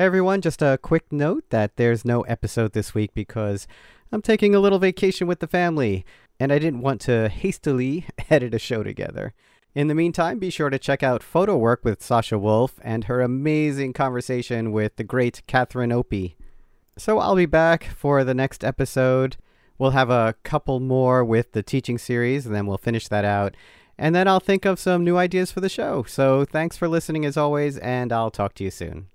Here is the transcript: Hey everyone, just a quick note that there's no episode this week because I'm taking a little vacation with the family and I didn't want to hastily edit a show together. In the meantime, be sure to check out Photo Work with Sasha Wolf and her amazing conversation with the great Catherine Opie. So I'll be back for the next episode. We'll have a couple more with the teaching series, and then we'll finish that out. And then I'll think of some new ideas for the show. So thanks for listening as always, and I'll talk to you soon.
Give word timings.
Hey 0.00 0.06
everyone, 0.06 0.40
just 0.40 0.62
a 0.62 0.78
quick 0.80 1.12
note 1.12 1.44
that 1.50 1.76
there's 1.76 2.06
no 2.06 2.22
episode 2.22 2.72
this 2.72 2.94
week 2.94 3.12
because 3.12 3.68
I'm 4.10 4.22
taking 4.22 4.54
a 4.54 4.58
little 4.58 4.78
vacation 4.78 5.26
with 5.26 5.40
the 5.40 5.46
family 5.46 6.06
and 6.38 6.50
I 6.50 6.58
didn't 6.58 6.80
want 6.80 7.02
to 7.02 7.28
hastily 7.28 8.06
edit 8.30 8.54
a 8.54 8.58
show 8.58 8.82
together. 8.82 9.34
In 9.74 9.88
the 9.88 9.94
meantime, 9.94 10.38
be 10.38 10.48
sure 10.48 10.70
to 10.70 10.78
check 10.78 11.02
out 11.02 11.22
Photo 11.22 11.54
Work 11.58 11.84
with 11.84 12.02
Sasha 12.02 12.38
Wolf 12.38 12.80
and 12.82 13.04
her 13.04 13.20
amazing 13.20 13.92
conversation 13.92 14.72
with 14.72 14.96
the 14.96 15.04
great 15.04 15.42
Catherine 15.46 15.92
Opie. 15.92 16.34
So 16.96 17.18
I'll 17.18 17.36
be 17.36 17.44
back 17.44 17.84
for 17.84 18.24
the 18.24 18.32
next 18.32 18.64
episode. 18.64 19.36
We'll 19.76 19.90
have 19.90 20.08
a 20.08 20.34
couple 20.44 20.80
more 20.80 21.22
with 21.22 21.52
the 21.52 21.62
teaching 21.62 21.98
series, 21.98 22.46
and 22.46 22.54
then 22.54 22.64
we'll 22.64 22.78
finish 22.78 23.06
that 23.08 23.26
out. 23.26 23.54
And 23.98 24.14
then 24.14 24.28
I'll 24.28 24.40
think 24.40 24.64
of 24.64 24.80
some 24.80 25.04
new 25.04 25.18
ideas 25.18 25.52
for 25.52 25.60
the 25.60 25.68
show. 25.68 26.04
So 26.04 26.46
thanks 26.46 26.78
for 26.78 26.88
listening 26.88 27.26
as 27.26 27.36
always, 27.36 27.76
and 27.76 28.14
I'll 28.14 28.30
talk 28.30 28.54
to 28.54 28.64
you 28.64 28.70
soon. 28.70 29.09